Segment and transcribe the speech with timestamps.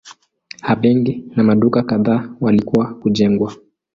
[0.71, 3.53] A benki na maduka kadhaa walikuwa kujengwa.